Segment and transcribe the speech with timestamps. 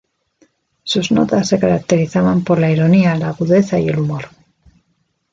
[0.83, 4.29] Sus notas se caracterizaban por la ironía, la agudeza y el humor.